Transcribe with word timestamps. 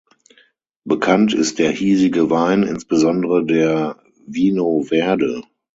Bekannt 0.83 1.31
ist 1.35 1.59
der 1.59 1.69
hiesige 1.69 2.31
Wein, 2.31 2.63
insbesondere 2.63 3.45
der 3.45 4.01
Vinho 4.25 4.81
Verde. 4.81 5.43